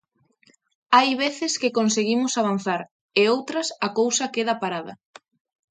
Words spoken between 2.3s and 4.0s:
avanzar, e outras, a